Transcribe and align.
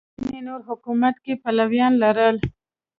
ځینې 0.23 0.41
نور 0.47 0.61
حکومت 0.69 1.15
کې 1.23 1.33
پلویان 1.43 1.93
لرل 2.03 2.37